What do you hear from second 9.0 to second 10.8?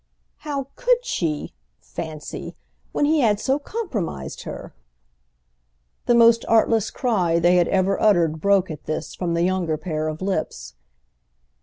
from the younger pair of lips.